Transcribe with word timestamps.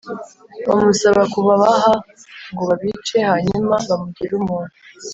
bamusaba 0.67 1.21
kubabaha 1.33 1.93
ngo 2.51 2.63
babice 2.69 3.17
hanyuma 3.29 3.75
bamugire 3.89 4.33
umuntu 4.41 4.73